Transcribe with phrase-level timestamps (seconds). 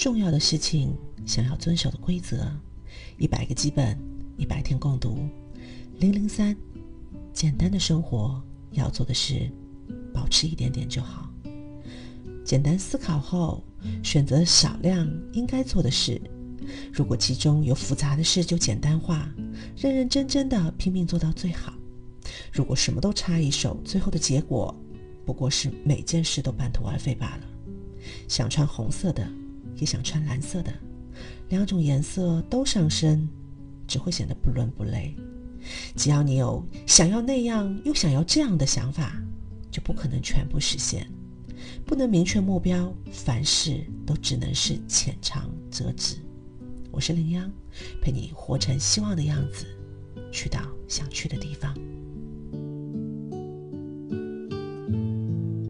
[0.00, 0.96] 重要的事情，
[1.26, 2.50] 想要遵守的规则，
[3.18, 3.98] 一百个基本，
[4.38, 5.28] 一百天共读。
[5.98, 6.56] 零零三，
[7.34, 9.52] 简单的生活要做的事，
[10.14, 11.30] 保持一点点就好。
[12.42, 13.62] 简单思考后，
[14.02, 16.18] 选择少量应该做的事。
[16.90, 19.30] 如果其中有复杂的事，就简单化，
[19.76, 21.74] 认认真真的拼命做到最好。
[22.50, 24.74] 如果什么都插一手，最后的结果
[25.26, 27.44] 不过是每件事都半途而废罢了。
[28.28, 29.30] 想穿红色的，
[29.80, 30.72] 也想穿蓝色的，
[31.48, 33.26] 两种颜色都上身，
[33.88, 35.16] 只会显得不伦不类。
[35.96, 39.20] 只要你有想要那样又想要这样的想法，
[39.70, 41.10] 就不可能全部实现。
[41.84, 46.16] 不能明确目标，凡事都只能是浅尝辄止。
[46.90, 47.50] 我是林央，
[48.02, 49.66] 陪你活成希望的样子，
[50.30, 51.74] 去到想去的地方。